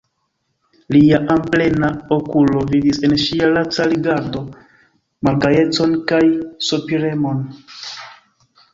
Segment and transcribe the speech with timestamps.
[0.95, 4.43] Lia amplena okulo vidis en ŝia laca rigardo
[5.31, 6.25] malgajecon kaj
[6.73, 7.49] sopiremon.